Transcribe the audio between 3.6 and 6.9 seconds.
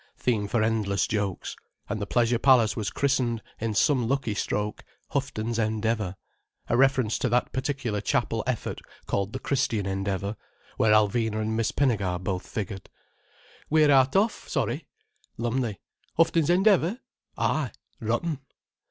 some lucky stroke, Houghton's Endeavour, a